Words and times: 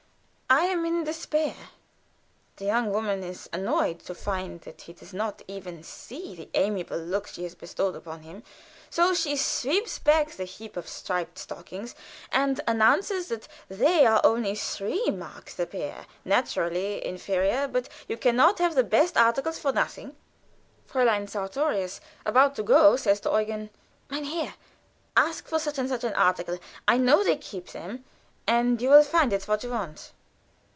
I 0.53 0.63
am 0.65 0.83
in 0.85 1.05
despair. 1.05 1.55
The 2.57 2.65
young 2.65 2.91
woman 2.91 3.23
is 3.23 3.49
annoyed 3.53 4.01
to 4.01 4.13
find 4.13 4.59
that 4.63 4.81
he 4.81 4.91
does 4.91 5.13
not 5.13 5.41
even 5.47 5.81
see 5.81 6.35
the 6.35 6.49
amiable 6.53 6.97
looks 6.97 7.35
she 7.35 7.43
has 7.43 7.55
bestowed 7.55 7.95
upon 7.95 8.23
him, 8.23 8.43
so 8.89 9.13
she 9.13 9.37
sweeps 9.37 9.97
back 9.97 10.31
the 10.31 10.43
heap 10.43 10.75
of 10.75 10.89
striped 10.89 11.37
stockings 11.39 11.95
and 12.33 12.59
announces 12.67 13.29
that 13.29 13.47
they 13.69 14.05
are 14.05 14.19
only 14.25 14.53
three 14.55 15.09
marks 15.09 15.55
the 15.55 15.65
pair 15.65 16.05
naturally 16.25 17.03
inferior, 17.05 17.65
but 17.69 17.87
you 18.09 18.17
can 18.17 18.35
not 18.35 18.59
have 18.59 18.75
the 18.75 18.83
best 18.83 19.15
article 19.15 19.53
for 19.53 19.71
nothing. 19.71 20.17
Fräulein 20.91 21.29
Sartorius, 21.29 22.01
about 22.25 22.57
to 22.57 22.63
go, 22.63 22.97
says 22.97 23.21
to 23.21 23.29
Eugen: 23.39 23.69
"Mein 24.09 24.25
Herr, 24.25 24.55
ask 25.15 25.47
for 25.47 25.59
such 25.59 25.77
and 25.77 25.87
such 25.87 26.03
an 26.03 26.13
article. 26.15 26.59
I 26.89 26.97
know 26.97 27.23
they 27.23 27.37
keep 27.37 27.67
them, 27.69 28.03
and 28.45 28.81
you 28.81 28.89
will 28.89 29.03
find 29.03 29.31
it 29.31 29.47
what 29.47 29.63
you 29.63 29.69
want." 29.69 30.11